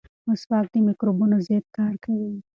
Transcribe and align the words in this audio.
مسواک 0.27 0.65
د 0.73 0.75
مکروبونو 0.87 1.35
ضد 1.47 1.65
کار 1.77 1.93
کوي. 2.05 2.31